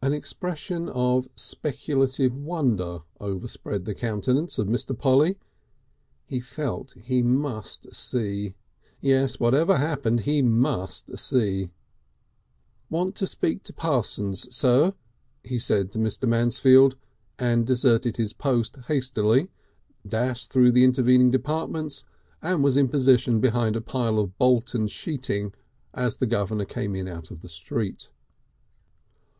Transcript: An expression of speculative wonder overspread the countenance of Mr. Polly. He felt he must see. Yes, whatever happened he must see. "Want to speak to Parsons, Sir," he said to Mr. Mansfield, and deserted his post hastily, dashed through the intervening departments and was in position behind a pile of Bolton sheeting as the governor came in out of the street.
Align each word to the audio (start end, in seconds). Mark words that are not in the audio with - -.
An 0.00 0.12
expression 0.12 0.88
of 0.88 1.28
speculative 1.34 2.32
wonder 2.32 3.00
overspread 3.20 3.84
the 3.84 3.96
countenance 3.96 4.60
of 4.60 4.68
Mr. 4.68 4.96
Polly. 4.96 5.40
He 6.24 6.38
felt 6.38 6.92
he 7.02 7.20
must 7.20 7.92
see. 7.92 8.54
Yes, 9.00 9.40
whatever 9.40 9.78
happened 9.78 10.20
he 10.20 10.40
must 10.40 11.18
see. 11.18 11.70
"Want 12.90 13.16
to 13.16 13.26
speak 13.26 13.64
to 13.64 13.72
Parsons, 13.72 14.54
Sir," 14.54 14.92
he 15.42 15.58
said 15.58 15.90
to 15.90 15.98
Mr. 15.98 16.28
Mansfield, 16.28 16.94
and 17.36 17.66
deserted 17.66 18.18
his 18.18 18.32
post 18.32 18.76
hastily, 18.86 19.50
dashed 20.08 20.52
through 20.52 20.70
the 20.70 20.84
intervening 20.84 21.32
departments 21.32 22.04
and 22.40 22.62
was 22.62 22.76
in 22.76 22.86
position 22.86 23.40
behind 23.40 23.74
a 23.74 23.80
pile 23.80 24.20
of 24.20 24.38
Bolton 24.38 24.86
sheeting 24.86 25.52
as 25.92 26.18
the 26.18 26.26
governor 26.26 26.64
came 26.66 26.94
in 26.94 27.08
out 27.08 27.32
of 27.32 27.40
the 27.40 27.48
street. 27.48 28.10